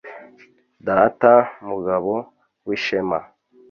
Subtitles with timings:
[0.87, 1.31] Data
[1.67, 2.13] Mugabo
[2.67, 3.19] w’ishema